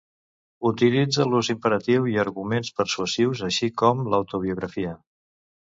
Utilitza 0.69 1.27
l'ús 1.33 1.49
imperatiu 1.55 2.09
i 2.13 2.17
arguments 2.25 2.73
persuasius, 2.81 3.45
així 3.51 3.73
com 3.83 4.05
l'autobiografia. 4.15 4.99